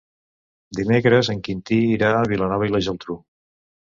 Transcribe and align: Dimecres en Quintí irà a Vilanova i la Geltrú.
Dimecres 0.77 1.29
en 1.35 1.43
Quintí 1.49 1.77
irà 1.99 2.09
a 2.17 2.25
Vilanova 2.33 2.71
i 2.71 2.77
la 2.77 2.83
Geltrú. 2.89 3.19